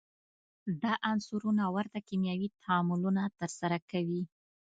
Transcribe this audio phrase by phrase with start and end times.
[0.81, 4.21] دا عنصرونه ورته کیمیاوي تعاملونه ترسره کوي.